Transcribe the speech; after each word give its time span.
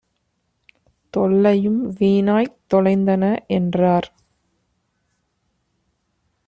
தொல்லையும் 1.13 1.91
வீணாய்த் 1.91 2.57
தொலைந்தன" 2.73 3.23
என்றார். 3.47 4.13